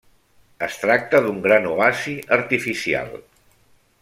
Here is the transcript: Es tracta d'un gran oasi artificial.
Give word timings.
Es 0.67 0.77
tracta 0.83 1.21
d'un 1.25 1.37
gran 1.45 1.69
oasi 1.75 2.17
artificial. 2.39 3.15